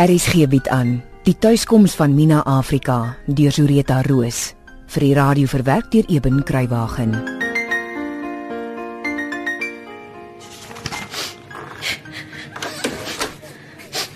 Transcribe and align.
RSG 0.00 0.46
bied 0.48 0.68
aan 0.72 0.94
die 1.26 1.34
tuiskoms 1.36 1.92
van 1.92 2.14
Mina 2.16 2.38
Afrika 2.48 3.18
deur 3.28 3.52
Zureta 3.52 3.98
Roos 4.06 4.54
vir 4.94 5.04
die 5.04 5.10
radio 5.12 5.50
verwerk 5.50 5.90
deur 5.92 6.08
Eben 6.08 6.38
Kruiwagen. 6.40 7.12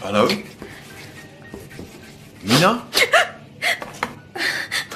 Hallo? 0.01 0.25
Mina? 2.49 2.73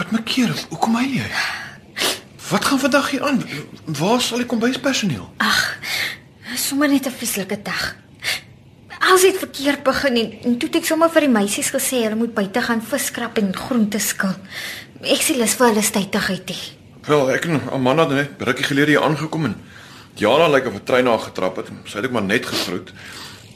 Wat 0.00 0.08
maak 0.08 0.32
jy? 0.32 0.48
Hoekom 0.72 0.96
hy 1.02 1.06
jy? 1.20 1.30
Wat 2.48 2.64
gaan 2.64 2.84
vandag 2.88 3.12
hier 3.12 3.28
aan? 3.28 3.44
Waar 3.84 4.24
sal 4.24 4.40
die 4.40 4.48
kombuispersoneel? 4.48 5.28
Sommige 6.56 6.92
net 6.96 7.12
'n 7.12 7.18
vieslike 7.20 7.60
dag. 7.62 8.07
Als 9.18 9.26
het 9.26 9.38
verkeerd 9.38 9.82
begin 9.82 10.16
en, 10.16 10.32
en 10.42 10.52
toe 10.58 10.68
het 10.68 10.76
ek 10.78 10.84
sommer 10.86 11.08
vir 11.10 11.24
die 11.26 11.30
meisies 11.34 11.72
gesê 11.74 12.04
hulle 12.04 12.14
moet 12.20 12.36
buite 12.36 12.60
gaan 12.62 12.78
viskrap 12.86 13.40
en 13.40 13.48
groente 13.50 13.98
skil. 13.98 14.36
Ek 15.02 15.24
sê 15.26 15.34
lus 15.34 15.56
vir 15.58 15.72
hulle 15.72 15.82
stytigheid 15.82 16.52
nie. 16.52 16.60
Wel, 17.08 17.32
ek 17.34 17.48
en 17.48 17.64
Amanda 17.74 18.04
het 18.06 18.14
net 18.14 18.44
rukkie 18.46 18.68
gelede 18.68 18.92
hier 18.92 19.02
aangekom 19.02 19.48
en 19.48 19.56
Jana 20.22 20.46
lyk 20.52 20.68
of 20.70 20.76
'n 20.78 20.84
trein 20.86 21.10
haar 21.10 21.18
getrap 21.24 21.58
het. 21.58 21.72
Sy 21.84 21.96
het 21.98 22.06
ook 22.06 22.14
maar 22.14 22.28
net 22.28 22.46
gegroet. 22.46 22.92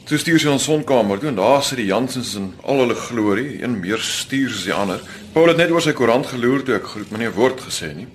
Toe 0.03 0.17
stuur 0.17 0.39
sy 0.39 0.49
ons 0.51 0.63
sonkamer 0.63 1.19
toe 1.19 1.29
en 1.29 1.39
daar 1.39 1.63
sit 1.63 1.77
die 1.77 1.87
Jansens 1.87 2.35
in 2.35 2.51
al 2.61 2.83
hulle 2.83 2.95
glorie, 2.95 3.63
een 3.63 3.79
meer 3.79 4.03
stuur 4.03 4.49
as 4.51 4.65
die 4.65 4.73
ander. 4.73 4.99
Paul 5.31 5.47
het 5.47 5.57
net 5.57 5.71
oor 5.71 5.81
sy 5.81 5.93
koerant 5.93 6.25
geloer 6.25 6.63
toe 6.63 6.75
ek 6.75 6.91
groet, 6.91 7.09
maar 7.09 7.19
nie 7.19 7.29
'n 7.29 7.39
woord 7.39 7.61
gesê 7.61 7.95
nie. 7.95 8.07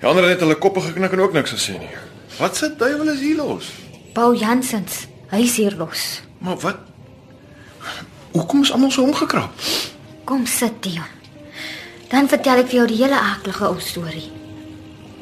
Die 0.00 0.08
ander 0.08 0.24
het 0.24 0.40
hulle 0.40 0.56
koppe 0.56 0.80
geknik 0.80 1.12
en 1.12 1.20
ook 1.20 1.32
niks 1.32 1.52
gesê 1.52 1.78
nie. 1.78 1.92
Wat 2.38 2.56
se 2.56 2.74
duiwel 2.74 3.12
is 3.12 3.20
hier 3.20 3.36
los? 3.36 3.68
Paul 4.14 4.34
Jansens, 4.34 5.06
hy 5.28 5.42
is 5.42 5.56
hier 5.56 5.76
los. 5.76 6.29
Maar 6.40 6.56
wat? 6.56 6.76
Hoekom 8.30 8.62
is 8.62 8.72
almal 8.72 8.90
so 8.90 9.02
omgekrap? 9.02 9.52
Kom 10.24 10.46
sit, 10.46 10.82
Dion. 10.82 11.04
Dan 12.08 12.28
vertel 12.28 12.62
ek 12.62 12.70
vir 12.70 12.78
jou 12.78 12.86
die 12.88 13.00
hele 13.02 13.18
aardige 13.20 13.66
ou 13.68 13.76
storie. 13.84 14.30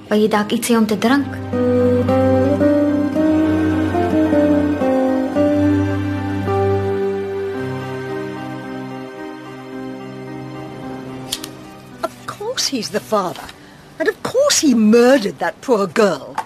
Wil 0.08 0.22
jy 0.22 0.28
dalk 0.30 0.54
iets 0.54 0.70
hê 0.70 0.76
om 0.78 0.86
te 0.86 0.98
drink? 0.98 1.26
Of 12.06 12.14
course 12.30 12.70
he's 12.70 12.94
the 12.94 13.02
father. 13.02 13.50
And 13.98 14.08
of 14.08 14.22
course 14.22 14.60
he 14.62 14.74
murdered 14.74 15.42
that 15.42 15.60
poor 15.60 15.90
girl. 15.90 16.36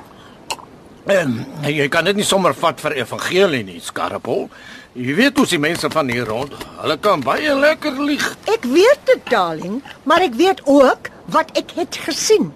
Ehm, 1.13 1.33
jy 1.81 1.89
kan 1.93 2.07
dit 2.09 2.17
nie 2.17 2.27
sommer 2.27 2.55
vat 2.57 2.81
vir 2.81 2.97
evangelie 3.03 3.63
nie, 3.67 3.81
Skarrepol. 3.83 4.49
Jy 4.93 5.15
weet 5.17 5.39
hoe 5.41 5.47
se 5.49 5.59
mense 5.61 5.89
van 5.93 6.11
hier 6.13 6.29
rond, 6.29 6.53
hulle 6.83 6.97
kan 7.01 7.23
baie 7.25 7.55
lekker 7.57 7.97
lieg. 8.05 8.25
Ek 8.53 8.67
weet 8.69 9.07
dit, 9.09 9.23
darling, 9.33 9.81
maar 10.09 10.25
ek 10.25 10.37
weet 10.37 10.61
ook 10.69 11.09
wat 11.33 11.53
ek 11.59 11.73
het 11.79 11.97
gesien. 12.05 12.51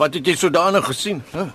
Wat 0.00 0.16
het 0.16 0.26
jy 0.26 0.34
sodanig 0.40 0.86
gesien? 0.88 1.20
Huh? 1.34 1.50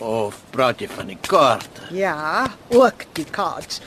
Of 0.00 0.38
praat 0.54 0.80
jy 0.80 0.88
van 0.94 1.10
die 1.10 1.18
kaart? 1.26 1.82
Ja, 1.92 2.46
ook 2.72 3.04
die 3.18 3.26
cards. 3.34 3.82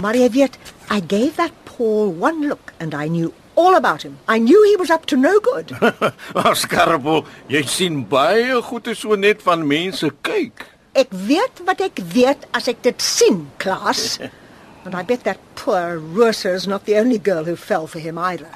Maar 0.00 0.16
jy 0.16 0.30
weet, 0.38 0.56
I 0.88 1.02
gave 1.02 1.36
that 1.36 1.52
Paul 1.68 2.14
one 2.16 2.46
look 2.48 2.72
and 2.80 2.94
I 2.94 3.10
knew 3.10 3.34
all 3.54 3.76
about 3.76 4.02
him. 4.02 4.18
I 4.28 4.38
knew 4.38 4.62
he 4.70 4.76
was 4.76 4.90
up 4.90 5.04
to 5.06 5.16
no 5.16 5.34
good. 5.40 5.74
Skarrepol, 6.62 7.26
jy 7.52 7.66
sien 7.68 8.04
baie 8.08 8.62
goeie 8.70 8.94
so 8.96 9.18
net 9.18 9.42
van 9.44 9.66
mense 9.66 10.08
kyk. 10.24 10.64
Ek 10.94 11.08
weet 11.12 11.62
wat 11.66 11.80
ek 11.80 12.00
weet 12.14 12.46
as 12.56 12.68
ek 12.68 12.82
dit 12.82 13.02
sien, 13.02 13.50
Klaas. 13.58 14.18
And 14.84 14.94
I 14.94 15.02
bet 15.02 15.24
that 15.24 15.38
poor 15.56 15.98
Rosa 15.98 16.54
is 16.54 16.66
not 16.66 16.86
the 16.86 16.96
only 16.96 17.18
girl 17.18 17.44
who 17.44 17.54
fell 17.54 17.86
for 17.86 17.98
him 18.00 18.16
either. 18.18 18.48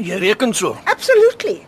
Jy 0.00 0.16
reken 0.22 0.54
so. 0.56 0.78
Absolutely. 0.86 1.66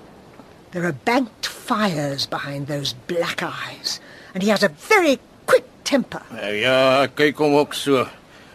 There 0.73 0.87
are 0.89 0.97
banked 1.05 1.47
fires 1.47 2.27
behind 2.27 2.67
those 2.67 2.95
black 3.07 3.43
eyes, 3.43 4.01
and 4.33 4.43
he 4.43 4.49
has 4.49 4.63
a 4.63 4.69
very 4.89 5.19
quick 5.47 5.69
temper. 5.85 6.23
Ja, 6.33 7.07
kyk 7.07 7.37
hom 7.39 7.55
ook 7.61 7.77
so. 7.77 8.09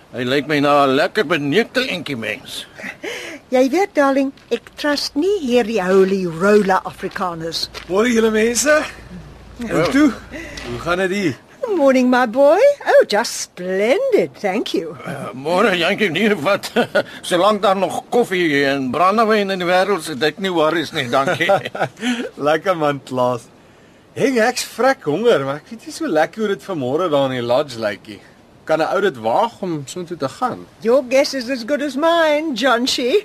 Hy 0.09 0.25
lyk 0.25 0.49
my 0.49 0.57
na 0.59 0.87
'n 0.87 0.97
lekker 0.97 1.23
beneekte 1.29 1.85
entjie 1.85 2.17
mens. 2.17 2.65
Jy 3.53 3.69
weet, 3.69 3.93
darling, 3.93 4.33
ek 4.51 4.73
trust 4.77 5.15
nie 5.15 5.37
hierdie 5.41 5.81
holy 5.81 6.25
roller 6.25 6.81
Afrikaners. 6.85 7.69
Môre 7.87 8.09
julle 8.09 8.33
mense. 8.33 8.73
En 9.65 9.85
toe, 9.93 10.09
hoe 10.69 10.79
gaan 10.79 10.97
dit 10.97 11.11
hier? 11.11 11.37
Morning, 11.75 12.09
my 12.09 12.25
boy. 12.25 12.59
Oh, 12.87 13.03
just 13.07 13.33
splendid, 13.41 14.33
thank 14.39 14.73
you. 14.73 14.95
Uh, 15.05 15.29
Môre 15.37 15.75
Jantjie 15.77 16.09
nie 16.11 16.29
wat 16.41 16.71
solank 17.29 17.61
daar 17.61 17.77
nog 17.77 18.01
koffie 18.09 18.63
en 18.65 18.89
brandewyn 18.91 19.53
in 19.53 19.61
die 19.61 19.67
wêreld 19.69 20.01
is, 20.07 20.17
dit 20.19 20.39
nie 20.43 20.51
worries 20.51 20.91
nie, 20.95 21.05
dankie. 21.11 21.49
Lekker 22.49 22.77
man, 22.79 23.01
Klaas. 23.05 23.45
Heng 24.17 24.39
ek's 24.43 24.65
vrek 24.73 25.05
honger, 25.07 25.45
maar 25.45 25.61
ek 25.61 25.69
weet 25.71 25.85
nie 25.87 25.93
so 25.95 26.09
lekker 26.09 26.43
hoe 26.43 26.51
dit 26.55 26.65
vanmôre 26.65 27.07
daar 27.13 27.29
in 27.29 27.37
die 27.37 27.45
lodge 27.45 27.79
lyk 27.79 28.09
nie. 28.09 28.19
Kan 28.69 28.81
'n 28.81 28.89
ou 28.89 28.99
dit 29.01 29.17
waag 29.21 29.61
om 29.65 29.83
soontoe 29.89 30.17
te 30.17 30.29
gaan? 30.29 30.65
Your 30.81 31.03
guess 31.09 31.33
is 31.33 31.49
as 31.49 31.63
good 31.65 31.81
as 31.81 31.95
mine, 31.95 32.53
John 32.53 32.85
She. 32.85 33.23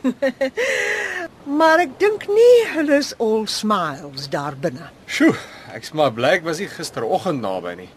maar 1.58 1.80
ek 1.80 1.98
dink 2.00 2.28
nie 2.28 2.54
hulle 2.76 3.00
is 3.00 3.12
all 3.18 3.46
smiles 3.46 4.28
daar 4.32 4.54
binne. 4.60 4.88
Sjoe, 5.06 5.34
ek's 5.76 5.92
maar 5.92 6.12
bly 6.14 6.36
ek 6.38 6.44
was 6.46 6.60
nie 6.62 6.70
gisteroggend 6.70 7.42
naby 7.44 7.76
nie. 7.84 7.92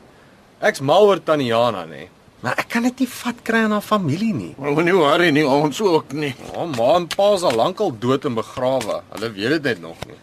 Ek's 0.62 0.82
mal 0.82 1.06
oor 1.06 1.22
Taniana 1.22 1.86
nê. 1.86 2.08
Maar 2.42 2.60
ek 2.62 2.70
kan 2.70 2.86
dit 2.86 3.04
nie 3.04 3.10
vat 3.10 3.40
kry 3.46 3.64
aan 3.66 3.74
haar 3.74 3.86
familie 3.86 4.34
nie. 4.34 4.54
Moenie 4.62 4.94
worry 4.94 5.32
nie, 5.34 5.46
ons 5.46 5.82
ook 5.82 6.14
nie. 6.14 6.36
O, 6.54 6.68
ma 6.70 6.96
en 7.00 7.08
pa 7.10 7.32
is 7.34 7.46
al 7.48 7.58
lankal 7.58 7.94
dood 7.98 8.26
en 8.30 8.38
begrawe. 8.38 9.02
Hulle 9.16 9.32
weet 9.34 9.56
dit 9.58 9.72
net 9.72 9.82
nog 9.82 10.04
nie. 10.10 10.18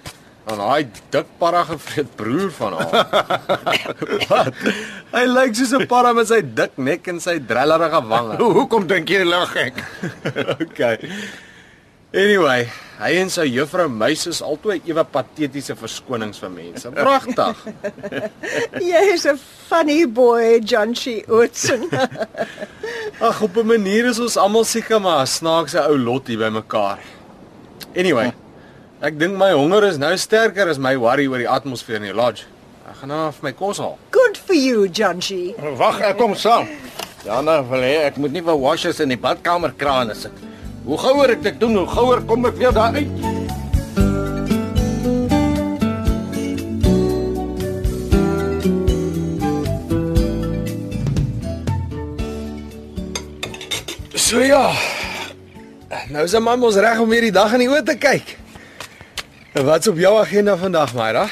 En 0.45 0.61
daai 0.61 0.85
dik 1.11 1.31
parra 1.41 1.63
gevreet 1.65 2.11
broer 2.19 2.51
van 2.53 2.77
haar. 2.77 3.07
Wat? 4.31 4.61
Hy 5.15 5.25
lyk 5.31 5.57
soos 5.57 5.73
'n 5.73 5.87
parra 5.89 6.13
met 6.13 6.29
sy 6.29 6.43
dik 6.45 6.77
nek 6.77 7.09
en 7.09 7.21
sy 7.21 7.39
drellerige 7.41 8.03
wange. 8.11 8.37
Hoekom 8.43 8.87
dink 8.87 9.09
jy 9.09 9.25
lag 9.25 9.57
ek? 9.57 9.81
okay. 10.67 10.99
Anyway, 12.15 12.69
hy 13.01 13.09
en 13.19 13.31
sy 13.33 13.49
juffrou 13.51 13.89
Meis 13.91 14.21
is 14.31 14.39
altyd 14.45 14.85
ewe 14.87 15.03
patetiese 15.11 15.75
verskonings 15.75 16.39
vir 16.39 16.53
mense. 16.55 16.93
Pragtig. 16.95 17.65
Jy 18.93 19.01
is 19.17 19.25
'n 19.27 19.41
funny 19.67 20.05
boy, 20.07 20.61
John 20.63 20.95
She 20.95 21.25
Ootsen. 21.27 21.91
Ag, 23.27 23.43
op 23.43 23.59
'n 23.59 23.67
manier 23.67 24.07
is 24.07 24.23
ons 24.23 24.39
almal 24.39 24.63
seker 24.63 25.03
maar 25.03 25.27
'n 25.27 25.27
snaakse 25.27 25.83
ou 25.91 25.99
lot 25.99 26.31
hier 26.31 26.39
bymekaar. 26.39 27.03
Anyway, 27.99 28.31
ek 29.03 29.19
dink 29.19 29.35
my 29.35 29.51
honger 29.51 29.83
is 29.91 29.99
nou 29.99 30.15
sterker 30.17 30.71
as 30.71 30.79
my 30.79 30.95
worry 30.95 31.27
oor 31.27 31.43
die 31.43 31.51
atmosfeer 31.51 31.99
in 31.99 32.15
die 32.15 32.15
lodge. 32.15 32.47
Ek 32.87 33.03
gaan 33.03 33.11
nou 33.11 33.33
vir 33.33 33.43
my 33.51 33.53
kos 33.59 33.83
haal. 33.83 33.99
Good 34.15 34.39
for 34.39 34.55
you, 34.55 34.87
John 34.87 35.19
She. 35.21 35.55
Wag, 35.59 35.99
ek 36.01 36.19
kom 36.19 36.39
saam. 36.39 36.71
Jana, 37.27 37.59
wil 37.67 37.83
hê 37.83 38.07
ek 38.07 38.23
moet 38.23 38.31
nie 38.31 38.43
vir 38.45 38.55
washers 38.55 39.01
in 39.01 39.09
die 39.09 39.19
badkamer 39.19 39.75
krane 39.75 40.15
sit. 40.15 40.54
Hoe 40.85 40.99
gouer 41.01 41.31
ek 41.33 41.43
dit 41.43 41.61
doen, 41.61 41.77
hoe 41.81 41.89
gouer 41.89 42.21
kom 42.29 42.45
ek 42.45 42.59
weer 42.61 42.73
daar 42.77 42.93
uit. 42.93 43.09
So 54.13 54.45
ja. 54.45 54.75
Nou 56.13 56.27
is 56.29 56.37
my 56.37 56.59
mos 56.61 56.77
reg 56.77 57.01
om 57.01 57.17
hierdie 57.17 57.33
dag 57.33 57.57
in 57.57 57.65
die 57.65 57.71
oë 57.73 57.81
te 57.89 57.97
kyk. 57.97 58.37
Wat's 59.55 59.89
op 59.89 59.97
jou 59.97 60.13
agenda 60.21 60.59
vandag, 60.61 60.93
Myra? 60.93 61.25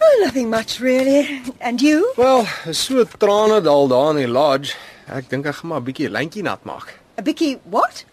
Oh, 0.00 0.14
nothing 0.24 0.48
much 0.48 0.80
really. 0.80 1.42
And 1.60 1.80
you? 1.82 2.08
Wel, 2.16 2.46
is 2.70 2.80
so 2.80 3.04
trane 3.18 3.60
dal 3.60 3.88
daar 3.92 4.14
in 4.14 4.24
die 4.24 4.32
lodge. 4.32 4.78
Ek 5.12 5.28
dink 5.28 5.44
ek 5.44 5.60
gaan 5.60 5.74
maar 5.74 5.80
'n 5.84 5.90
bietjie 5.92 6.08
lyntjie 6.08 6.46
nat 6.46 6.64
maak. 6.64 7.03
A 7.18 7.22
bicky 7.22 7.58
what? 7.70 8.04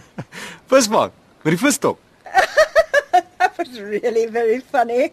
Vismaak 0.70 1.12
met 1.42 1.52
die 1.56 1.60
visstok. 1.60 1.98
That 3.38 3.58
was 3.58 3.80
really 3.80 4.26
very 4.26 4.60
funny. 4.60 5.10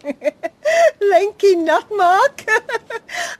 Lanky 1.12 1.56
nutmark. 1.56 2.46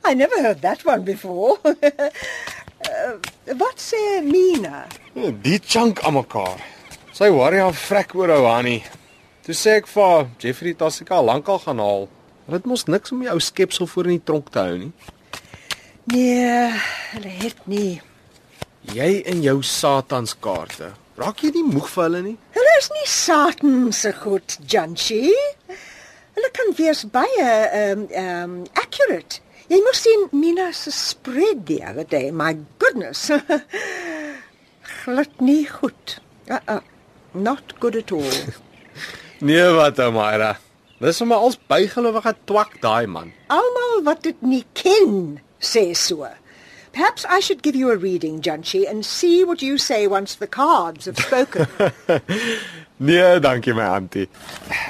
I 0.04 0.14
never 0.14 0.42
heard 0.42 0.60
that 0.62 0.84
one 0.84 1.02
before. 1.04 1.58
uh, 1.64 3.14
wat 3.56 3.78
sê 3.80 4.20
Mina? 4.22 4.86
Ja, 5.14 5.30
Die 5.42 5.58
chunk 5.62 6.02
aan 6.02 6.14
mekaar. 6.18 6.58
Sy 7.14 7.30
worry 7.34 7.60
haar 7.62 7.74
vrek 7.74 8.14
oor 8.18 8.32
ou 8.34 8.44
Hanni. 8.50 8.80
Toe 9.46 9.54
sê 9.56 9.78
ek 9.80 9.88
vir 9.90 10.04
haar, 10.04 10.26
Jeffrey 10.42 10.74
Tassika 10.74 11.20
lankal 11.24 11.58
gaan 11.64 11.80
haal. 11.82 12.06
Dit 12.50 12.66
mos 12.66 12.84
niks 12.90 13.12
om 13.14 13.22
die 13.24 13.30
ou 13.30 13.38
skepsel 13.40 13.86
voor 13.90 14.10
in 14.10 14.18
die 14.18 14.24
tronk 14.26 14.50
te 14.52 14.58
hou 14.62 14.76
nie. 14.84 14.92
Nee, 16.10 16.70
hulle 17.14 17.32
het 17.44 17.60
nie. 17.70 18.00
Jy 18.88 19.20
en 19.28 19.42
jou 19.44 19.60
satanskaarte. 19.66 20.94
Raak 21.20 21.42
jy 21.44 21.50
nie 21.52 21.66
moeg 21.68 21.88
vir 21.92 22.04
hulle 22.06 22.22
nie? 22.24 22.36
Hulle 22.56 22.76
is 22.80 22.88
nie 22.94 23.06
Satan 23.12 23.90
se 23.92 24.12
goed, 24.22 24.56
Janchi. 24.72 25.34
Hulle 26.36 26.50
kan 26.56 26.72
wees 26.78 27.04
baie 27.12 27.50
um 27.82 28.06
um 28.22 28.54
accurate. 28.80 29.42
Jy 29.70 29.82
moes 29.84 30.00
sien 30.02 30.24
Mina 30.32 30.70
se 30.74 30.90
spread 30.90 31.66
die 31.68 31.82
other 31.86 32.04
day. 32.08 32.30
My 32.30 32.56
goodness. 32.78 33.28
Glad 35.04 35.40
nie 35.44 35.66
goed. 35.68 36.18
Uh-uh. 36.48 36.80
Not 37.34 37.78
good 37.80 37.96
at 37.96 38.12
all. 38.12 38.32
Nee, 39.40 39.70
wat 39.72 39.96
Amira. 40.04 40.58
Dis 41.00 41.16
sommer 41.16 41.40
als 41.40 41.54
bygelowige 41.70 42.34
twak 42.44 42.74
daai 42.82 43.06
man. 43.08 43.30
Almal 43.48 44.02
wat 44.04 44.26
dit 44.26 44.42
nie 44.44 44.66
ken, 44.76 45.38
sê 45.56 45.94
so. 45.96 46.26
Perhaps 46.92 47.24
I 47.24 47.40
should 47.40 47.62
give 47.62 47.76
you 47.76 47.90
a 47.90 47.96
reading, 47.96 48.40
Junchi, 48.42 48.88
and 48.90 49.06
see 49.06 49.44
what 49.44 49.62
you 49.62 49.78
say 49.78 50.06
once 50.06 50.34
the 50.34 50.46
cards 50.46 51.06
have 51.06 51.18
spoken. 51.18 51.66
Nee, 53.00 53.40
dankie 53.40 53.72
my 53.72 53.86
auntie. 53.96 54.26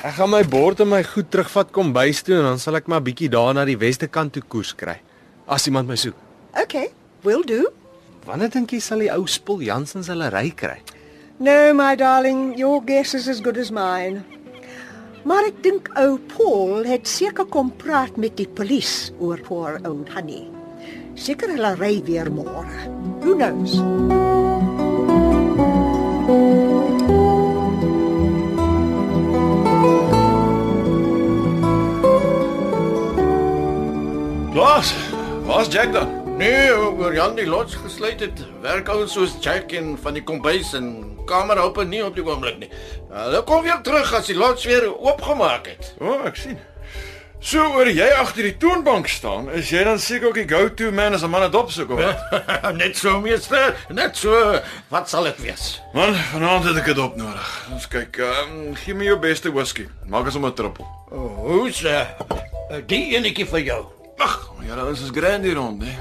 Ek 0.03 0.17
gaan 0.17 0.33
my 0.33 0.41
bord 0.43 0.81
en 0.83 0.89
my 0.91 0.99
goed 1.07 1.29
terugvat 1.31 1.69
kom 1.71 1.93
bys 1.95 2.25
toe 2.27 2.41
en 2.41 2.49
dan 2.49 2.59
sal 2.59 2.81
ek 2.81 2.89
maar 2.91 3.05
bietjie 3.07 3.29
daar 3.31 3.53
na 3.55 3.63
die 3.69 3.77
weste 3.79 4.09
kant 4.11 4.35
toe 4.35 4.43
koers 4.43 4.73
kry. 4.75 4.97
As 5.47 5.69
iemand 5.71 5.87
my 5.87 5.95
soek. 5.95 6.19
okay, 6.59 6.91
will 7.23 7.47
do. 7.47 7.71
Wanneer 8.27 8.51
dink 8.51 8.75
jy 8.75 8.83
sal 8.83 9.07
die 9.07 9.13
ou 9.15 9.31
Spul 9.31 9.63
Jansens 9.63 10.11
hulle 10.11 10.27
ry 10.35 10.51
kry? 10.51 10.81
No, 11.39 11.71
my 11.73 11.95
darling, 11.95 12.59
your 12.59 12.83
guess 12.83 13.15
is 13.15 13.29
as 13.31 13.39
good 13.41 13.57
as 13.57 13.71
mine. 13.71 14.25
Maar 15.23 15.53
ek 15.53 15.63
dink 15.63 15.95
ou 15.95 16.19
Paul 16.35 16.89
het 16.91 17.07
seker 17.07 17.47
kom 17.47 17.71
praat 17.79 18.19
met 18.19 18.35
die 18.43 18.51
polisie 18.51 19.15
oor 19.23 19.39
poor 19.47 19.79
oud 19.87 20.11
Honey. 20.17 20.49
Seker 21.21 21.51
hulle 21.53 21.75
ry 21.77 21.99
weer 22.07 22.31
môre. 22.33 22.65
Who 23.21 23.35
knows? 23.37 23.75
Klaas, 34.55 34.95
waar's 35.45 35.69
Jack 35.69 35.93
dan? 35.93 36.09
Nee, 36.41 36.73
oor 36.73 37.13
Jan 37.13 37.37
die 37.37 37.45
lots 37.45 37.77
gesluit 37.77 38.25
het. 38.25 38.41
Werk 38.65 38.89
ouens 38.89 39.13
soos 39.13 39.37
Jack 39.45 39.77
en 39.77 39.99
van 40.01 40.17
die 40.17 40.25
kombuis 40.25 40.73
en 40.73 41.19
kamer 41.29 41.61
open 41.61 41.93
nie 41.93 42.01
op 42.01 42.17
die 42.17 42.25
oomblik 42.25 42.63
nie. 42.65 42.73
Hulle 43.13 43.45
kom 43.45 43.69
weer 43.69 43.85
terug 43.85 44.17
as 44.17 44.33
die 44.33 44.41
lots 44.41 44.65
weer 44.65 44.89
oopgemaak 44.89 45.69
het. 45.69 45.93
O, 46.01 46.15
oh, 46.15 46.25
ek 46.33 46.41
sien. 46.41 46.57
So 47.41 47.63
oor 47.73 47.89
jy 47.89 48.05
agter 48.21 48.45
die 48.45 48.57
toonbank 48.61 49.09
staan, 49.09 49.47
is 49.57 49.71
jy 49.73 49.81
dan 49.87 49.97
seker 49.99 50.29
ook 50.29 50.37
die 50.37 50.49
go-to 50.49 50.91
man 50.93 51.15
as 51.17 51.23
'n 51.25 51.31
man 51.33 51.43
'n 51.47 51.51
dop 51.51 51.71
soek 51.73 51.91
of 51.91 51.99
wat? 51.99 52.75
net 52.83 52.97
so 52.97 53.19
meester, 53.21 53.75
net 53.89 54.17
so. 54.17 54.61
Wat 54.91 55.09
sal 55.09 55.25
dit 55.25 55.41
wees? 55.41 55.81
Man, 55.95 56.15
vanaand 56.15 56.65
het 56.65 56.77
ek 56.77 56.85
dit 56.93 56.99
op 56.99 57.17
nodig. 57.17 57.49
Ons 57.73 57.89
kyk, 57.89 58.19
um, 58.21 58.75
gee 58.77 58.95
my 58.95 59.05
jou 59.05 59.17
beste 59.19 59.49
whisky. 59.53 59.89
Maak 60.07 60.27
as 60.27 60.37
om 60.37 60.45
'n 60.45 60.53
trippel. 60.53 60.85
Oh, 61.11 61.39
Hoe's 61.49 61.81
uh, 61.83 62.05
die 62.87 63.17
enetjie 63.17 63.47
vir 63.47 63.61
jou? 63.61 63.87
Ag, 64.19 64.51
ja, 64.69 64.77
ons 64.85 65.01
is 65.01 65.11
grand 65.11 65.45
hier 65.45 65.57
rond, 65.57 65.83
hè. 65.83 65.97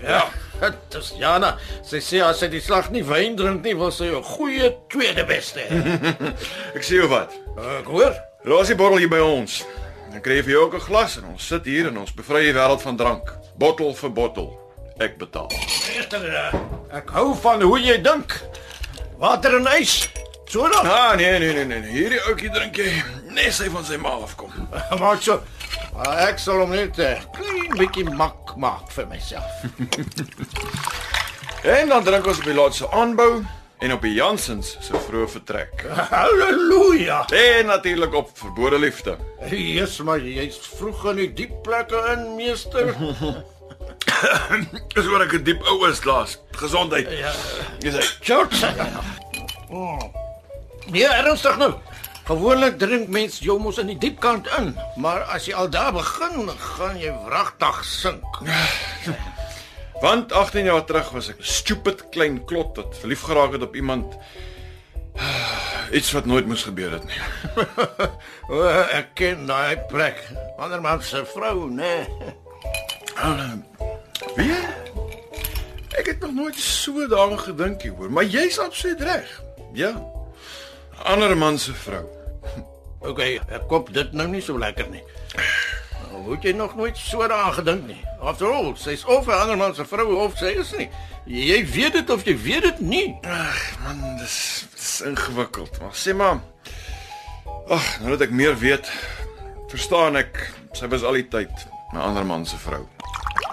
Ja, 0.00 0.30
dit 0.60 0.94
is 0.96 1.12
Jana. 1.18 1.58
Sy 1.84 2.00
sê 2.00 2.22
as 2.24 2.38
sy 2.40 2.48
die 2.48 2.60
slag 2.60 2.88
nie 2.90 3.04
wyn 3.04 3.36
drink 3.36 3.62
nie, 3.62 3.76
wil 3.76 3.92
sy 3.92 4.08
'n 4.08 4.22
goeie 4.24 4.72
tweede 4.88 5.26
beste 5.28 5.60
hê. 5.60 5.76
Ek 6.76 6.82
sê 6.82 6.96
jou 7.04 7.08
wat. 7.08 7.36
Ek 7.80 7.84
hoor. 7.84 8.16
Los 8.44 8.68
die 8.68 8.74
bottel 8.74 8.98
hier 9.04 9.12
by 9.12 9.20
ons. 9.20 9.60
Dan 10.10 10.22
kry 10.24 10.40
jy 10.40 10.42
vir 10.42 10.52
jou 10.52 10.64
ook 10.64 10.74
'n 10.74 10.86
glas 10.86 11.16
en 11.16 11.24
ons 11.24 11.46
sit 11.46 11.64
hier 11.64 11.86
en 11.86 11.98
ons 11.98 12.14
bevry 12.14 12.42
die 12.50 12.52
wêreld 12.52 12.82
van 12.82 12.96
drank. 12.96 13.34
Bottel 13.56 13.94
vir 13.94 14.12
bottel. 14.12 14.48
Ek 14.98 15.18
betaal. 15.18 15.50
Ek 16.90 17.10
hou 17.10 17.34
van 17.34 17.62
hoe 17.62 17.80
jy 17.80 18.02
dink. 18.02 18.42
Water 19.18 19.56
en 19.56 19.66
ys. 19.80 20.08
So 20.46 20.68
dan. 20.68 20.86
Ah, 20.86 21.14
nee, 21.16 21.38
nee, 21.38 21.52
nee, 21.52 21.64
nee. 21.64 21.80
nee. 21.80 21.90
Hierdie 21.90 22.20
ouetjie 22.26 22.50
drink 22.50 22.76
jy 22.76 23.02
net 23.30 23.52
sy 23.54 23.70
van 23.70 23.84
sy 23.84 23.96
ma 23.96 24.08
afkom. 24.08 24.50
Maar 25.00 25.16
so. 25.22 25.42
Ek 26.16 26.38
sal 26.38 26.58
hom 26.60 26.70
net 26.70 26.98
'n 26.98 27.00
uh, 27.00 27.20
klein 27.32 27.78
bietjie 27.78 28.10
mak 28.10 28.56
maak 28.56 28.90
vir 28.90 29.06
myself. 29.06 29.50
En 31.60 31.88
dan 31.88 32.04
drink 32.04 32.26
ons 32.26 32.38
op 32.38 32.44
die 32.44 32.54
lot 32.54 32.74
se 32.74 32.88
aanbou 32.90 33.44
en 33.80 33.92
op 33.92 34.02
die 34.04 34.12
Jansens 34.12 34.74
se 34.84 34.98
vroeë 35.06 35.28
vertrek. 35.28 35.84
Halleluja. 36.10 37.22
En 37.34 37.66
natuurlik 37.66 38.14
op 38.14 38.30
verbode 38.34 38.78
liefde. 38.78 39.16
Jesus, 39.48 40.02
maar 40.04 40.20
jy's 40.20 40.58
vroeg 40.76 41.06
in 41.14 41.22
die 41.22 41.30
diep 41.42 41.54
plekke 41.64 42.02
in, 42.12 42.26
meester. 42.36 42.92
Dis 44.94 45.08
oor 45.08 45.24
ek 45.24 45.38
'n 45.38 45.46
diep 45.46 45.64
ou 45.72 45.88
is 45.88 46.04
laas. 46.04 46.36
Gesondheid. 46.60 47.08
Ja. 47.08 47.32
Jy 47.80 47.94
sê, 47.96 48.04
Church. 48.20 48.60
Oh. 49.70 50.02
Nee, 50.90 51.08
ernstig 51.08 51.56
nou. 51.56 51.72
Gewoonlik 52.28 52.76
drink 52.78 53.08
mens 53.08 53.40
jou 53.42 53.56
mos 53.58 53.80
in 53.82 53.88
die 53.90 53.98
diep 53.98 54.20
kant 54.20 54.46
in, 54.58 54.74
maar 54.96 55.24
as 55.34 55.48
jy 55.48 55.56
al 55.56 55.70
daar 55.70 55.92
begin, 55.96 56.50
gaan 56.76 57.00
jy 57.00 57.10
wragtig 57.24 57.84
sink. 57.84 58.40
want 60.00 60.32
18 60.32 60.64
jaar 60.64 60.84
terug 60.84 61.10
was 61.10 61.28
ek 61.28 61.38
'n 61.38 61.44
stupid 61.44 62.08
klein 62.08 62.44
klot 62.44 62.76
wat 62.76 62.96
verlief 62.98 63.22
geraak 63.22 63.52
het 63.52 63.62
op 63.62 63.74
iemand 63.74 64.16
iets 65.98 66.12
wat 66.12 66.26
nooit 66.26 66.46
moes 66.46 66.62
gebeur 66.62 66.90
het 66.90 67.04
nie. 67.04 67.20
O, 68.50 68.62
ek 68.66 69.14
ken 69.14 69.46
daai 69.46 69.78
plek. 69.88 70.18
Ander 70.58 70.80
man 70.80 71.02
se 71.02 71.24
vrou, 71.26 71.70
né? 71.70 72.06
Wie? 74.36 74.56
Ek 75.98 76.06
het 76.06 76.20
nog 76.20 76.32
nooit 76.34 76.56
so 76.58 77.06
daaraan 77.08 77.38
gedink 77.38 77.82
nie, 77.82 77.92
hoor, 77.92 78.10
maar 78.10 78.24
jy's 78.24 78.58
absoluut 78.58 79.00
reg. 79.00 79.42
Ja. 79.72 79.92
Ander 81.02 81.36
man 81.36 81.58
se 81.58 81.74
vrou. 81.74 82.04
OK, 83.08 83.20
ek 83.20 83.68
koop 83.68 83.92
dit 83.94 84.12
nou 84.12 84.28
nie 84.28 84.42
so 84.42 84.58
lekker 84.58 84.88
nie. 84.90 85.04
Hoe 86.24 86.34
het 86.34 86.42
jy 86.42 86.52
nog 86.52 86.76
nooit 86.76 86.96
so 86.96 87.18
daaraan 87.18 87.52
gedink 87.52 87.86
nie? 87.86 88.00
After 88.20 88.52
all, 88.52 88.74
sy's 88.76 89.04
of 89.04 89.26
'n 89.26 89.30
ander 89.30 89.56
man 89.56 89.74
se 89.74 89.84
vrou 89.84 90.16
of 90.16 90.36
sy 90.36 90.52
is 90.60 90.72
nie. 90.76 90.88
Jy 91.26 91.66
weet 91.66 91.92
dit 91.92 92.10
of 92.10 92.24
jy 92.24 92.36
weet 92.36 92.62
dit 92.62 92.80
nie. 92.80 93.18
Ag 93.22 93.78
man, 93.82 94.16
dis 94.16 94.66
dis 94.74 95.00
ingewikkeld. 95.00 95.80
Maar 95.80 95.94
sê 95.94 96.14
maar 96.14 96.40
Ag, 97.70 98.00
nou 98.00 98.10
dat 98.10 98.20
ek 98.20 98.30
meer 98.30 98.58
weet, 98.58 98.88
verstaan 99.70 100.16
ek 100.16 100.52
sy 100.72 100.88
was 100.90 101.02
al 101.02 101.12
die 101.12 101.28
tyd 101.28 101.66
'n 101.92 101.96
ander 101.96 102.26
man 102.26 102.46
se 102.46 102.56
vrou. 102.56 102.86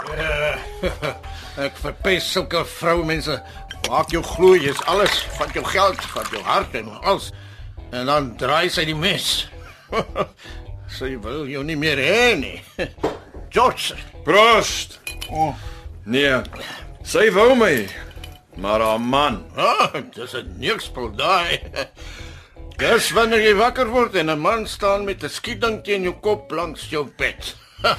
Ek 1.65 1.77
verpes 1.81 2.31
sulke 2.31 2.65
vroumense. 2.65 3.43
Maak 3.89 4.11
jou 4.11 4.23
glo 4.23 4.55
jy's 4.55 4.81
alles, 4.85 5.23
van 5.37 5.49
jou 5.53 5.65
geld, 5.65 6.01
van 6.01 6.25
jou 6.31 6.41
hart 6.43 6.75
en 6.75 6.89
alles. 7.01 7.31
En 7.91 8.05
dan 8.05 8.35
draai 8.37 8.69
sy 8.69 8.85
die 8.85 8.95
mes. 8.95 9.47
sy 10.97 11.13
wil 11.21 11.45
jou 11.49 11.63
nie 11.65 11.77
meer 11.77 11.99
hê 12.01 12.35
nie. 12.39 12.57
George. 13.53 13.95
Prost. 14.25 14.99
Oh. 15.29 15.53
Nee. 16.05 16.41
Sy 17.07 17.27
wou 17.35 17.53
my. 17.55 17.85
Maar 18.57 18.81
haar 18.81 19.01
man, 19.01 19.43
Ah, 19.55 19.93
dis 20.15 20.33
'n 20.33 20.55
neukspel 20.59 21.11
daai. 21.15 21.59
Dis 22.81 23.11
wanneer 23.13 23.41
jy 23.41 23.53
wakker 23.57 23.87
word 23.89 24.15
en 24.15 24.29
'n 24.29 24.39
man 24.39 24.65
staan 24.67 25.05
met 25.05 25.23
'n 25.23 25.29
skieding 25.29 25.83
teen 25.83 26.03
jou 26.03 26.13
kop 26.21 26.51
langs 26.51 26.89
jou 26.89 27.05
bed. 27.17 27.55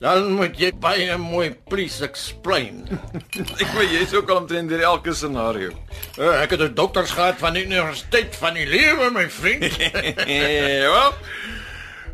Dan 0.00 0.32
moet 0.32 0.56
jy 0.58 0.72
baie 0.72 1.16
mooi 1.18 1.50
please 1.68 2.00
explain. 2.04 2.88
ek 3.62 3.72
weet 3.76 3.90
jy's 3.92 4.14
ook 4.16 4.30
al 4.30 4.36
omtrent 4.36 4.68
deur 4.68 4.80
elke 4.80 5.12
scenario. 5.12 5.70
Uh, 6.16 6.40
ek 6.42 6.50
het 6.56 6.60
'n 6.60 6.74
dokters 6.74 7.10
gehad 7.12 7.36
van 7.38 7.52
die 7.54 7.64
Universiteit 7.64 8.36
van 8.36 8.54
die 8.54 8.66
Lewe, 8.66 9.10
my 9.10 9.28
vriend. 9.30 9.76
Eh, 9.76 10.88
wel. 10.88 11.12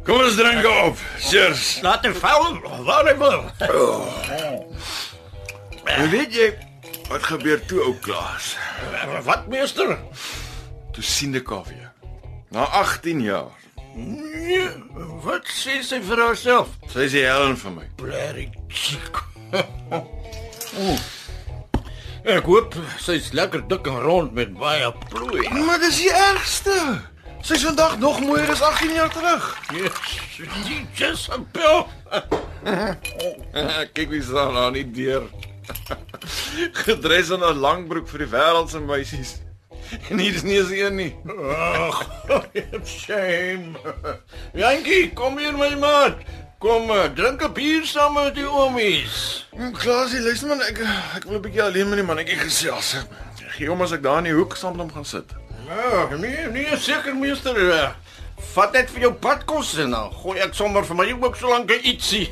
Kom 0.07 0.21
ons 0.23 0.37
drink 0.39 0.67
op. 0.71 1.01
Cheers. 1.19 1.81
Laat 1.83 2.05
er 2.07 2.15
val 2.15 2.61
waar 2.87 3.09
hy 3.09 3.17
wil. 3.19 3.43
En 5.91 6.11
weet 6.13 6.35
jy 6.35 6.47
wat 7.11 7.27
gebeur 7.27 7.59
toe 7.67 7.81
ou 7.89 7.95
Klaas? 8.03 8.53
Wat 9.27 9.49
meester? 9.51 9.97
Toe 10.95 11.03
sien 11.03 11.35
ek 11.39 11.51
haar 11.51 11.67
weer. 11.67 11.91
Na 12.55 12.69
18 12.85 13.21
jaar. 13.25 13.51
Nee, 13.97 14.69
wat 15.25 15.51
sê 15.51 15.81
sy 15.83 15.99
vir 16.05 16.23
haarself? 16.23 16.69
Sy 16.93 17.09
die 17.11 17.25
Helen 17.27 17.57
vir 17.59 17.75
my. 17.81 17.87
Blerry 17.99 18.47
chick. 18.71 19.23
Ek 22.27 22.47
hoop 22.47 22.75
sy's 23.03 23.33
lekker 23.39 23.63
dik 23.71 23.87
en 23.91 24.01
rond 24.03 24.33
met 24.35 24.55
baie 24.59 24.91
plooi. 25.11 25.47
Maar 25.51 25.79
dis 25.83 26.03
die 26.05 26.15
ergste. 26.15 26.79
Sy's 27.47 27.63
vandag 27.63 27.99
nog 27.99 28.21
mooier 28.21 28.51
as 28.51 28.61
18 28.61 28.93
jaar 28.93 29.11
terug. 29.11 29.59
Jesus, 30.93 31.29
Bill. 31.53 31.87
Kyk 33.95 34.09
wie 34.11 34.23
staan 34.23 34.55
daar 34.55 34.73
nie 34.75 34.91
deur. 34.91 35.29
Gedres 36.87 37.31
in 37.31 37.47
'n 37.47 37.61
langbroek 37.63 38.11
vir 38.11 38.25
die 38.25 38.29
wêreld 38.35 38.71
se 38.71 38.83
meisies. 38.83 39.37
En 40.11 40.19
hier 40.19 40.35
is 40.35 40.43
nie 40.43 40.59
eens 40.59 40.75
een 40.75 40.95
nie. 40.95 41.15
Ag, 41.55 42.03
shame. 42.83 43.79
Jantjie, 44.53 45.13
kom 45.15 45.39
hier 45.39 45.55
my 45.55 45.71
maat. 45.79 46.19
Kom, 46.59 46.91
eh, 46.91 47.15
drink 47.15 47.47
'n 47.47 47.53
bier 47.53 47.87
saam 47.87 48.19
met 48.19 48.35
die 48.35 48.51
oomies. 48.51 49.47
Hm, 49.55 49.71
Klaasie, 49.71 50.21
luister 50.21 50.49
man, 50.49 50.67
ek 50.67 50.83
ek 51.15 51.25
wil 51.31 51.39
'n 51.39 51.47
bietjie 51.47 51.63
alleen 51.63 51.89
met 51.89 52.03
die 52.03 52.07
mannetjie 52.07 52.43
gesels. 52.43 52.97
Gee 53.55 53.69
hom 53.71 53.83
as 53.83 53.93
ek 53.93 54.03
daar 54.03 54.19
in 54.19 54.35
die 54.35 54.35
hoek 54.35 54.57
saam 54.57 54.75
met 54.77 54.81
hom 54.81 54.95
gaan 54.99 55.05
sit. 55.05 55.46
Ja, 55.67 56.17
nee, 56.17 56.47
nee, 56.53 56.77
seker 56.77 57.17
meester. 57.17 57.57
eh, 57.71 57.91
Vat 58.55 58.73
net 58.73 58.91
vir 58.93 59.01
jou 59.01 59.13
padkos 59.15 59.75
en 59.81 59.91
dan 59.91 60.11
gooi 60.13 60.39
ek 60.45 60.55
sommer 60.55 60.85
vir 60.85 60.97
my 60.97 61.07
ook 61.13 61.37
so 61.37 61.49
lank 61.49 61.71
ietsie. 61.73 62.27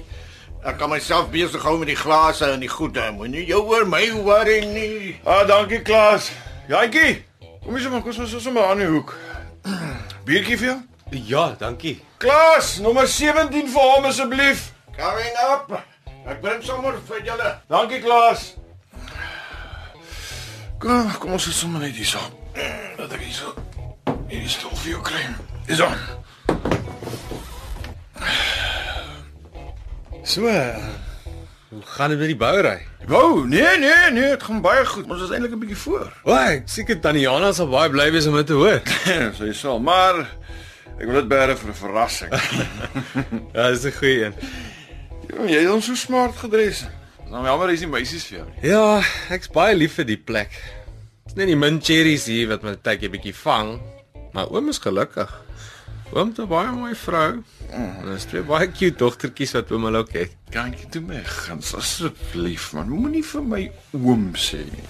Ek 0.65 0.79
kan 0.79 0.91
myself 0.93 1.31
besig 1.33 1.63
hou 1.65 1.79
met 1.79 1.89
die 1.89 1.97
glase 1.97 2.47
en 2.53 2.61
die 2.61 2.69
goede. 2.69 3.11
Moenie 3.13 3.47
jou 3.49 3.63
oor 3.69 3.87
my 3.89 4.05
worry 4.25 4.61
nie. 4.65 5.17
Ah, 5.25 5.47
dankie 5.49 5.83
Klaas. 5.83 6.31
Jantjie, 6.69 7.25
Kom 7.65 7.73
hier 7.75 7.83
sommer, 7.87 8.03
kom 8.05 8.13
ons 8.21 8.43
sommer 8.45 8.65
aan 8.69 8.79
die 8.83 8.87
hoek. 8.89 9.15
Biertjie 10.29 10.59
vir 10.61 10.67
jou? 10.69 10.79
Ja, 11.31 11.45
dankie. 11.59 11.95
Klaas, 12.21 12.79
nommer 12.85 13.09
17 13.09 13.69
vir 13.73 13.89
hom 13.95 14.05
asseblief. 14.11 14.67
Coming 14.97 15.39
up. 15.49 15.73
Ek 16.29 16.41
bring 16.45 16.61
sommer 16.65 17.01
vir 17.09 17.25
julle. 17.25 17.55
Dankie 17.73 18.01
Klaas. 18.05 18.51
Kom, 20.79 21.09
kom 21.21 21.33
ons 21.39 21.49
sit 21.49 21.57
sommer 21.57 21.81
net 21.81 21.97
hier 21.97 22.09
so. 22.17 22.21
Dat 23.05 23.19
ek 23.19 23.25
hier 23.27 23.35
so 23.37 23.51
hierdie 24.31 24.49
stoel 24.49 24.77
vir 24.81 24.91
jou 24.95 25.01
kry. 25.05 25.23
Is 25.69 25.81
aan. 25.85 25.99
So, 30.25 30.49
hoe 31.69 31.83
gaan 31.85 32.15
dit 32.15 32.23
met 32.23 32.31
die 32.31 32.39
bouery? 32.41 32.79
Wou, 33.11 33.43
nee 33.45 33.75
nee 33.83 34.09
nee, 34.15 34.31
dit 34.31 34.47
gaan 34.47 34.63
baie 34.65 34.87
goed. 34.89 35.05
Ons 35.05 35.27
is 35.27 35.35
eintlik 35.37 35.53
'n 35.53 35.61
bietjie 35.61 35.77
voor. 35.83 36.07
O, 36.25 36.33
ek 36.33 36.65
seker 36.73 36.97
Taniana 37.01 37.51
sal 37.53 37.69
baie 37.69 37.93
bly 37.93 38.07
wees 38.15 38.25
om 38.31 38.39
dit 38.41 38.49
te 38.49 38.57
hoor. 38.57 38.81
so 39.37 39.45
jy 39.45 39.53
sal, 39.53 39.83
maar 39.85 40.23
ek 40.97 41.05
wil 41.05 41.21
dit 41.21 41.29
bære 41.29 41.59
vir 41.61 41.75
'n 41.75 41.81
verrassing. 41.83 42.33
ja, 43.57 43.69
dis 43.69 43.85
'n 43.85 43.99
goeie 43.99 44.25
een. 44.25 44.35
Jy 45.45 45.61
is 45.61 45.75
ons 45.77 45.93
so 45.93 45.95
smart 45.95 46.41
gedres. 46.41 46.87
Nou 47.29 47.45
jammer 47.45 47.69
is 47.77 47.85
die 47.85 47.91
meisies 47.93 48.25
vir 48.25 48.39
jou 48.39 48.49
nie. 48.49 48.65
Ja, 48.71 49.05
ek's 49.29 49.53
baie 49.53 49.77
lief 49.77 50.01
vir 50.01 50.09
die 50.09 50.17
plek. 50.17 50.57
Dis 51.35 51.43
net 51.43 51.51
die 51.51 51.59
min 51.59 51.81
cherries 51.83 52.29
hier 52.31 52.47
wat 52.47 52.63
my 52.63 52.77
tydjie 52.79 53.09
bietjie 53.11 53.33
vang, 53.35 53.73
maar 54.37 54.53
oom 54.55 54.69
is 54.71 54.79
gelukkig. 54.79 55.33
Oom 56.13 56.29
het 56.31 56.39
'n 56.39 56.47
baie 56.47 56.71
mooi 56.71 56.95
vrou. 56.95 57.43
En 57.71 58.07
daar's 58.07 58.27
twee 58.31 58.43
baie 58.43 58.71
cute 58.71 58.99
dogtertjies 58.99 59.55
wat 59.59 59.73
oom 59.73 59.85
hulle 59.85 59.99
ook 59.99 60.13
het. 60.13 60.31
Jy 60.53 60.87
toe 60.91 61.03
my 61.03 61.25
gans 61.25 61.75
asseblief 61.75 62.73
man, 62.73 62.89
moenie 62.89 63.25
vir 63.25 63.43
my 63.43 63.73
oom 63.91 64.31
sê 64.35 64.63
nie. 64.63 64.87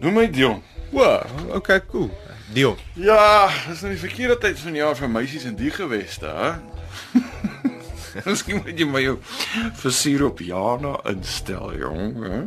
Noem 0.00 0.14
my 0.14 0.26
Dion. 0.30 0.62
Wow, 0.92 1.26
okay, 1.52 1.80
cool. 1.90 2.10
Dion. 2.54 2.78
Ja, 2.94 3.50
dis 3.68 3.82
nou 3.82 3.92
die 3.92 4.00
verkeerde 4.00 4.38
tyd 4.38 4.58
van 4.58 4.72
die 4.72 4.80
jaar 4.80 4.96
vir 4.96 5.08
meisies 5.10 5.44
in 5.44 5.56
die 5.56 5.70
geweste, 5.70 6.26
hè? 6.26 6.52
Miskien 8.24 8.62
moet 8.64 8.78
jy 8.78 8.86
my 8.86 9.02
jou 9.02 9.18
versier 9.74 10.24
op 10.24 10.38
Jana 10.38 10.96
instel, 11.04 11.76
jong, 11.76 12.16
hè? 12.24 12.42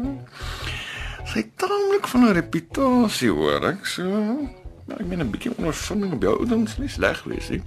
Sy 1.31 1.45
tamelik 1.55 2.07
van 2.11 2.25
'n 2.27 2.33
reputasie, 2.35 3.29
hoor 3.31 3.63
ek, 3.69 3.85
so. 3.85 4.03
Maar 4.85 4.99
ek 4.99 5.05
meen 5.07 5.21
'n 5.23 5.31
bietjie 5.31 5.53
ondervinding 5.57 6.13
op 6.13 6.21
jou 6.21 6.35
ouens 6.43 6.77
nie 6.77 6.89
sleg 6.89 7.23
wees 7.23 7.49
nie. 7.49 7.61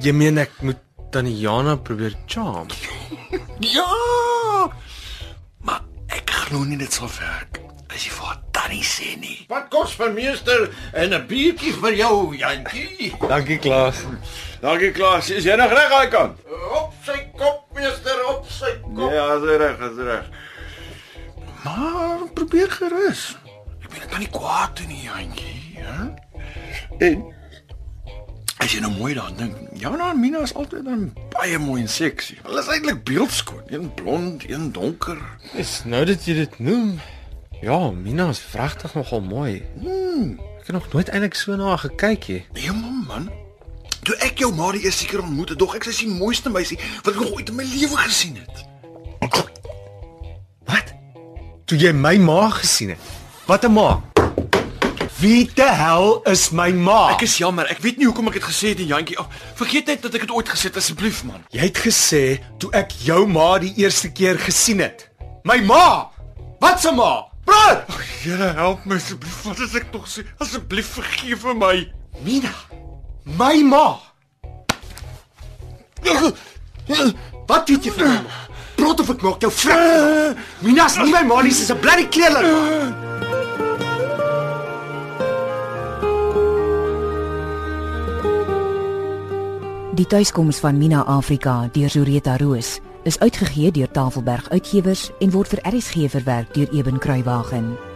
Jy 0.00 0.12
meen 0.12 0.38
ek 0.38 0.50
moet 0.62 0.80
Taniana 1.10 1.76
probeer 1.76 2.14
charm? 2.26 2.68
Ja! 3.76 4.72
Maar 5.60 5.80
ek 6.08 6.30
glo 6.30 6.64
nie 6.64 6.78
dit 6.78 6.92
sal 6.92 7.08
werk. 7.20 7.60
As 7.92 8.04
jy 8.06 8.10
vir 8.10 8.40
tannie 8.50 8.82
sê 8.82 9.12
nie. 9.20 9.44
Wat 9.48 9.68
kos 9.70 9.92
vir 9.94 10.12
meester 10.12 10.70
en 10.94 11.12
'n 11.12 11.26
biertjie 11.26 11.72
vir 11.72 11.94
jou, 11.94 12.34
Jantjie? 12.36 13.12
Dankie 13.28 13.58
Klaas. 13.58 14.02
Dankie 14.60 14.90
Klaas, 14.92 15.30
is 15.30 15.44
jy 15.44 15.56
nog 15.56 15.70
reg 15.70 15.92
aan 15.92 16.08
die 16.08 16.16
kant? 16.16 16.38
Op 16.72 16.92
sy 17.04 17.18
kop, 17.36 17.68
meester, 17.74 18.24
op 18.26 18.48
sy 18.48 18.72
kop. 18.80 19.12
Ja, 19.12 19.38
dis 19.38 19.56
reg, 19.56 19.78
dis 19.78 20.04
reg. 20.04 20.24
Maar 21.64 22.18
probeer 22.34 22.70
gerus. 22.70 23.36
Ek 23.80 23.88
ben 23.88 24.00
dit 24.00 24.18
nie 24.18 24.30
kwaad 24.32 24.76
doen 24.76 24.90
nie, 24.92 25.02
Jantjie, 25.02 25.78
hè? 25.80 26.08
En 26.98 27.22
as 28.60 28.72
jy 28.72 28.80
nou 28.84 28.92
mooi 28.96 29.14
daaraan 29.16 29.38
dink, 29.38 29.56
Jana 29.80 30.10
en 30.12 30.20
Mina 30.20 30.42
is 30.44 30.54
altyd 30.54 30.84
dan 30.84 31.06
baie 31.32 31.58
mooi 31.58 31.82
en 31.82 31.88
seksie. 31.88 32.36
Hulle 32.44 32.60
is 32.60 32.68
eintlik 32.72 33.02
beeldskoon, 33.08 33.62
een 33.66 33.88
blond, 33.96 34.44
een 34.48 34.72
donker. 34.72 35.20
Dis 35.52 35.82
nou 35.88 36.04
dat 36.08 36.24
jy 36.28 36.36
dit 36.42 36.58
noem. 36.58 36.98
Ja, 37.64 37.78
Mina 37.90 38.28
is 38.28 38.44
vragtig 38.44 38.94
nogal 38.94 39.24
mooi. 39.24 39.62
Hmm. 39.80 40.36
Ek 40.60 40.68
het 40.68 40.76
nog 40.76 40.92
nooit 40.92 41.08
eintlik 41.08 41.36
so 41.36 41.56
na 41.56 41.72
haar 41.72 41.84
gekyk 41.86 42.28
nie. 42.28 42.44
Nee 42.52 42.72
man, 42.72 43.04
man. 43.08 43.32
Toe 44.04 44.16
ek 44.24 44.44
jou 44.44 44.52
ma 44.52 44.68
die 44.76 44.84
eerste 44.84 45.08
keer 45.08 45.24
ontmoet 45.24 45.54
het, 45.54 45.58
dog 45.60 45.76
ek 45.76 45.88
sy 45.88 45.96
is 45.96 46.04
die 46.04 46.12
mooiste 46.12 46.52
meisie 46.52 46.80
wat 47.00 47.14
ek 47.14 47.20
nog 47.22 47.36
ooit 47.36 47.52
in 47.52 47.56
my 47.56 47.64
lewe 47.72 48.04
gesien 48.04 48.36
het. 48.36 48.64
Toe 51.64 51.78
jy 51.80 51.94
my 51.96 52.18
ma 52.20 52.50
gesien 52.52 52.90
het. 52.92 53.00
Wat 53.48 53.64
'n 53.64 53.72
ma? 53.72 54.02
Wie 55.18 55.50
die 55.54 55.72
hel 55.72 56.20
is 56.28 56.50
my 56.50 56.70
ma? 56.70 57.10
Ek 57.10 57.22
is 57.22 57.38
jammer, 57.38 57.66
ek 57.70 57.78
weet 57.78 57.96
nie 57.96 58.04
hoekom 58.04 58.26
ek 58.28 58.32
dit 58.32 58.44
gesê 58.44 58.68
het, 58.68 58.78
Jantjie. 58.78 59.18
Oh, 59.18 59.26
vergeet 59.54 59.86
net 59.86 60.02
dat 60.02 60.14
ek 60.14 60.20
dit 60.20 60.30
ooit 60.30 60.48
gesê 60.48 60.68
het 60.68 60.76
asseblief 60.76 61.24
man. 61.24 61.44
Jy 61.50 61.60
het 61.60 61.78
gesê 61.78 62.40
toe 62.58 62.70
ek 62.72 62.92
jou 62.92 63.26
ma 63.26 63.58
die 63.58 63.72
eerste 63.76 64.12
keer 64.12 64.38
gesien 64.38 64.80
het. 64.80 65.08
My 65.44 65.60
ma. 65.64 66.10
Wat 66.60 66.80
se 66.80 66.92
ma? 66.92 67.24
Praat. 67.44 67.88
Here 68.20 68.52
help 68.52 68.84
my 68.84 68.96
asseblief. 68.96 69.42
Wat 69.42 69.58
is 69.58 69.74
ek 69.74 69.92
tog 69.92 70.04
sê? 70.08 70.26
Asseblief 70.38 70.86
vergeef 70.86 71.40
vir 71.40 71.54
my. 71.56 71.92
Mina. 72.20 72.52
My 73.24 73.62
ma. 73.62 74.00
Wat 77.46 77.68
weet 77.68 77.84
jy 77.84 77.92
van 77.92 78.08
my? 78.08 78.20
ma? 78.20 78.44
Praat 78.84 79.00
of 79.00 79.10
ek 79.14 79.22
maak 79.24 79.40
jou 79.40 79.48
vrek. 79.48 80.40
Mina's 80.60 80.98
nie 81.00 81.08
my 81.08 81.22
ma 81.24 81.40
nie, 81.40 81.52
sy's 81.56 81.70
'n 81.72 81.80
bloody 81.80 82.04
kleerling. 82.04 82.92
Die 89.96 90.06
tuiskoms 90.06 90.58
van 90.60 90.76
Mina 90.76 91.00
Afrika 91.06 91.68
deur 91.72 91.88
Zureta 91.88 92.36
Roos 92.36 92.80
is 93.04 93.18
uitgegee 93.18 93.70
deur 93.70 93.90
Tafelberg 93.90 94.50
Uitgewers 94.50 95.10
en 95.20 95.30
word 95.30 95.48
vir 95.48 95.64
RSG 95.64 96.10
verwerk 96.10 96.54
deur 96.54 96.68
Eben 96.72 96.98
Kruiwagen. 96.98 97.93